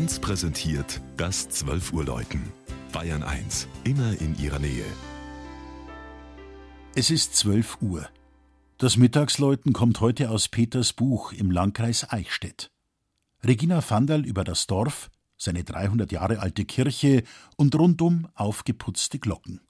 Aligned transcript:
1 0.00 0.20
präsentiert 0.20 1.02
das 1.18 1.50
12 1.50 1.92
Uhr 1.92 2.06
Läuten. 2.06 2.40
Bayern 2.90 3.22
1, 3.22 3.68
immer 3.84 4.18
in 4.18 4.34
ihrer 4.38 4.58
Nähe. 4.58 4.86
Es 6.94 7.10
ist 7.10 7.36
12 7.36 7.82
Uhr. 7.82 8.08
Das 8.78 8.96
Mittagsläuten 8.96 9.74
kommt 9.74 10.00
heute 10.00 10.30
aus 10.30 10.48
Peters 10.48 10.94
Buch 10.94 11.32
im 11.34 11.50
Landkreis 11.50 12.10
Eichstätt. 12.10 12.70
Regina 13.44 13.84
Vandal 13.86 14.24
über 14.24 14.42
das 14.42 14.66
Dorf, 14.66 15.10
seine 15.36 15.64
300 15.64 16.10
Jahre 16.12 16.38
alte 16.38 16.64
Kirche 16.64 17.22
und 17.56 17.74
rundum 17.74 18.26
aufgeputzte 18.34 19.18
Glocken. 19.18 19.60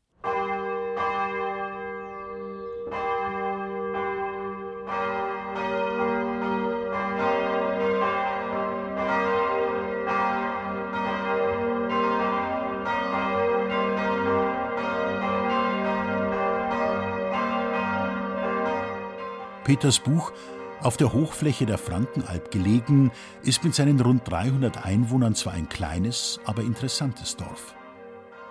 Peters 19.64 19.98
Buch, 19.98 20.32
auf 20.80 20.96
der 20.96 21.12
Hochfläche 21.12 21.66
der 21.66 21.78
Frankenalb 21.78 22.50
gelegen, 22.50 23.10
ist 23.42 23.62
mit 23.64 23.74
seinen 23.74 24.00
rund 24.00 24.28
300 24.30 24.84
Einwohnern 24.84 25.34
zwar 25.34 25.52
ein 25.52 25.68
kleines, 25.68 26.40
aber 26.46 26.62
interessantes 26.62 27.36
Dorf. 27.36 27.74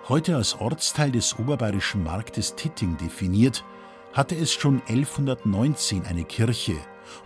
Heute 0.08 0.36
als 0.36 0.60
Ortsteil 0.60 1.10
des 1.10 1.38
oberbayerischen 1.38 2.04
Marktes 2.04 2.54
Titting 2.54 2.96
definiert, 2.96 3.64
hatte 4.12 4.36
es 4.36 4.52
schon 4.52 4.82
1119 4.88 6.06
eine 6.06 6.24
Kirche 6.24 6.76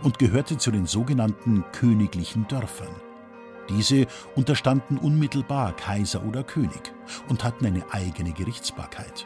und 0.03 0.19
gehörte 0.19 0.57
zu 0.57 0.71
den 0.71 0.87
sogenannten 0.87 1.63
königlichen 1.71 2.47
Dörfern. 2.47 2.95
Diese 3.69 4.07
unterstanden 4.35 4.97
unmittelbar 4.97 5.75
Kaiser 5.75 6.23
oder 6.23 6.43
König 6.43 6.93
und 7.29 7.43
hatten 7.43 7.65
eine 7.65 7.83
eigene 7.91 8.31
Gerichtsbarkeit. 8.31 9.25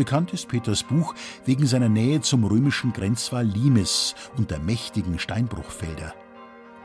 Bekannt 0.00 0.32
ist 0.32 0.48
Peters 0.48 0.82
Buch 0.82 1.14
wegen 1.44 1.66
seiner 1.66 1.90
Nähe 1.90 2.22
zum 2.22 2.42
römischen 2.44 2.94
Grenzwall 2.94 3.44
Limes 3.44 4.14
und 4.38 4.50
der 4.50 4.58
mächtigen 4.58 5.18
Steinbruchfelder. 5.18 6.14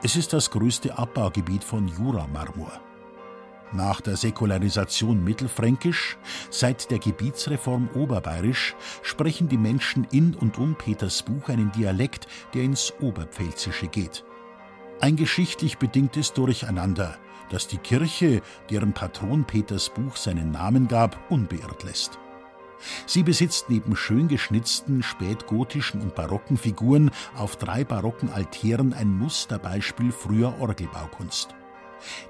Es 0.03 0.17
ist 0.17 0.33
das 0.33 0.52
größte 0.52 0.97
Abbaugebiet 0.97 1.63
von 1.63 1.88
Juramarmor. 1.88 2.81
Nach 3.71 4.02
der 4.02 4.17
Säkularisation 4.17 5.23
mittelfränkisch, 5.23 6.17
seit 6.49 6.91
der 6.91 6.99
Gebietsreform 6.99 7.88
oberbayerisch, 7.95 8.75
sprechen 9.02 9.47
die 9.47 9.58
Menschen 9.58 10.05
in 10.11 10.33
und 10.33 10.58
um 10.58 10.75
Peters 10.75 11.23
Buch 11.23 11.47
einen 11.47 11.71
Dialekt, 11.71 12.27
der 12.53 12.63
ins 12.63 12.93
Oberpfälzische 12.99 13.88
geht. 13.88 14.25
Ein 14.99 15.16
geschichtlich 15.16 15.77
bedingtes 15.77 16.33
Durcheinander, 16.33 17.17
das 17.49 17.69
die 17.69 17.77
Kirche, 17.77 18.41
deren 18.69 18.91
Patron 18.91 19.45
Peters 19.45 19.89
Buch 19.89 20.17
seinen 20.17 20.52
Namen 20.52 20.89
gab, 20.89 21.17
unbeirrt 21.31 21.86
lässt. 21.86 22.19
Sie 23.05 23.23
besitzt 23.23 23.69
neben 23.69 23.95
schön 23.95 24.27
geschnitzten 24.27 25.03
spätgotischen 25.03 26.01
und 26.01 26.15
barocken 26.15 26.57
Figuren 26.57 27.11
auf 27.35 27.55
drei 27.55 27.83
barocken 27.83 28.29
Altären 28.29 28.93
ein 28.93 29.17
Musterbeispiel 29.17 30.11
früher 30.11 30.59
Orgelbaukunst. 30.59 31.55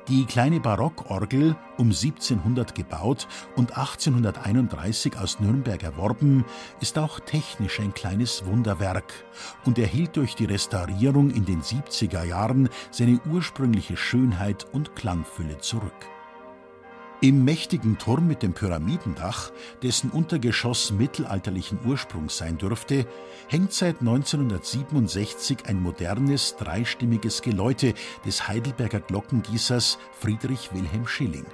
Die 0.08 0.26
kleine 0.26 0.60
Barockorgel, 0.60 1.56
um 1.78 1.88
1700 1.88 2.76
gebaut 2.76 3.28
und 3.56 3.78
1831 3.78 5.18
aus 5.18 5.40
Nürnberg 5.40 5.82
erworben, 5.84 6.46
ist 6.80 6.98
auch 6.98 7.20
technisch 7.20 7.80
ein 7.80 7.94
kleines 7.94 8.46
Wunderwerk 8.46 9.12
und 9.66 9.80
erhielt 9.80 10.16
durch 10.16 10.36
die 10.36 10.46
Restaurierung 10.46 11.32
in 11.32 11.46
den 11.46 11.62
70er 11.62 12.24
Jahren 12.24 12.70
seine 12.92 13.20
ursprüngliche 13.30 13.98
Schönheit 13.98 14.66
und 14.72 14.96
Klangfülle 14.96 15.58
zurück. 15.58 16.15
Im 17.22 17.46
mächtigen 17.46 17.98
Turm 17.98 18.28
mit 18.28 18.44
dem 18.44 18.54
Pyramidendach, 18.54 19.52
dessen 19.82 20.10
Untergeschoss 20.12 20.92
mittelalterlichen 20.92 21.80
Ursprungs 21.86 22.38
sein 22.38 22.58
dürfte, 22.58 23.08
hängt 23.48 23.72
seit 23.72 24.02
1967 24.02 25.66
ein 25.66 25.82
modernes, 25.82 26.58
dreistimmiges 26.58 27.42
Geläute 27.42 27.94
des 28.26 28.50
Heidelberger 28.50 29.00
Glockengießers 29.00 29.98
Friedrich 30.20 30.74
Wilhelm 30.74 31.08
Schilling. 31.08 31.46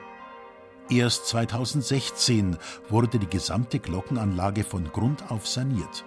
Erst 0.89 1.27
2016 1.27 2.57
wurde 2.89 3.19
die 3.19 3.29
gesamte 3.29 3.79
Glockenanlage 3.79 4.63
von 4.63 4.91
Grund 4.91 5.29
auf 5.29 5.47
saniert. 5.47 6.05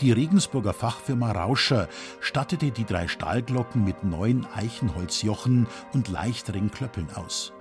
Die 0.00 0.10
Regensburger 0.10 0.72
Fachfirma 0.72 1.30
Rauscher 1.30 1.88
stattete 2.20 2.72
die 2.72 2.84
drei 2.84 3.06
Stahlglocken 3.06 3.84
mit 3.84 4.02
neuen 4.02 4.46
Eichenholzjochen 4.52 5.68
und 5.92 6.08
leichteren 6.08 6.72
Klöppeln 6.72 7.08
aus. 7.14 7.52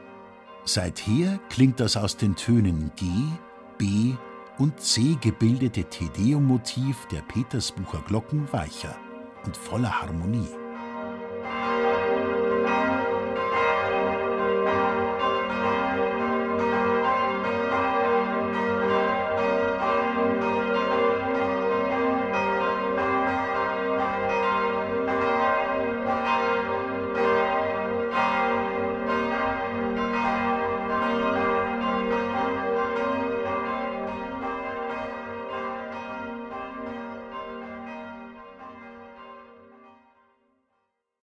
Seither 0.65 1.39
klingt 1.49 1.79
das 1.79 1.97
aus 1.97 2.15
den 2.15 2.35
Tönen 2.35 2.91
G, 2.95 3.05
B 3.77 4.13
und 4.59 4.79
C 4.79 5.17
gebildete 5.19 5.83
Tedeum-Motiv 5.83 7.05
der 7.11 7.21
Petersbucher 7.21 8.01
Glocken 8.07 8.51
weicher 8.53 8.95
und 9.45 9.57
voller 9.57 10.01
Harmonie. 10.01 10.62